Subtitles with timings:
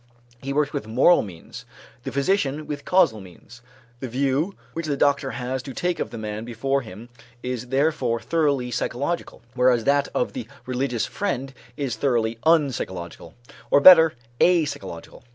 [0.41, 1.63] He works with moral means;
[2.05, 3.61] the physician, with causal means.
[3.99, 7.09] The view which the doctor has to take of the man before him
[7.43, 13.35] is therefore thoroughly psychological; whereas that of the religious friend is thoroughly unpsychological,
[13.69, 15.21] or better, apsychological.